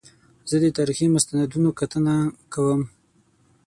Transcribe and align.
زه 0.49 0.55
د 0.63 0.65
تاریخي 0.77 1.05
مستندونو 1.15 1.69
کتنه 1.79 2.15
کوم. 2.53 2.81